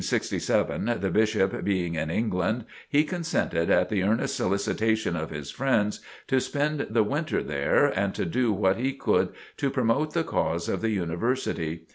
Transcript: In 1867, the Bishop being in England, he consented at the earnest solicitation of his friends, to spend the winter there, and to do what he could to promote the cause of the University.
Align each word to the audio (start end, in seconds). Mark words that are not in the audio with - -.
In 0.01 0.05
1867, 0.05 0.99
the 0.99 1.11
Bishop 1.11 1.63
being 1.63 1.93
in 1.93 2.09
England, 2.09 2.65
he 2.89 3.03
consented 3.03 3.69
at 3.69 3.89
the 3.89 4.01
earnest 4.01 4.35
solicitation 4.35 5.15
of 5.15 5.29
his 5.29 5.51
friends, 5.51 5.99
to 6.25 6.39
spend 6.39 6.87
the 6.89 7.03
winter 7.03 7.43
there, 7.43 7.85
and 7.85 8.11
to 8.15 8.25
do 8.25 8.51
what 8.51 8.77
he 8.77 8.93
could 8.93 9.29
to 9.57 9.69
promote 9.69 10.15
the 10.15 10.23
cause 10.23 10.67
of 10.67 10.81
the 10.81 10.89
University. 10.89 11.83